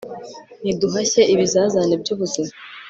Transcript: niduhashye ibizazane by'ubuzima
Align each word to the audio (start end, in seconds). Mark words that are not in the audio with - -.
niduhashye 0.63 1.21
ibizazane 1.33 1.93
by'ubuzima 2.01 2.53